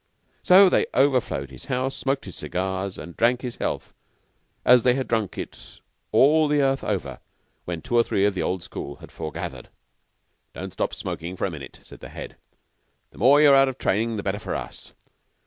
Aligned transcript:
So 0.41 0.67
they 0.67 0.87
overflowed 0.95 1.51
his 1.51 1.65
house, 1.65 1.95
smoked 1.95 2.25
his 2.25 2.35
cigars, 2.35 2.97
and 2.97 3.15
drank 3.15 3.43
his 3.43 3.57
health 3.57 3.93
as 4.65 4.81
they 4.81 4.95
had 4.95 5.07
drunk 5.07 5.37
it 5.37 5.79
all 6.11 6.47
the 6.47 6.59
earth 6.59 6.83
over 6.83 7.19
when 7.65 7.83
two 7.83 7.97
or 7.97 8.03
three 8.03 8.25
of 8.25 8.33
the 8.33 8.41
old 8.41 8.63
school 8.63 8.95
had 8.95 9.11
foregathered. 9.11 9.69
"Don't 10.55 10.73
stop 10.73 10.95
smoking 10.95 11.35
for 11.35 11.45
a 11.45 11.51
minute," 11.51 11.81
said 11.83 11.99
the 11.99 12.09
Head. 12.09 12.35
"The 13.11 13.19
more 13.19 13.41
you're 13.43 13.53
out 13.55 13.69
of 13.69 13.77
training 13.77 14.15
the 14.17 14.23
better 14.23 14.39
for 14.39 14.55
us. 14.55 14.93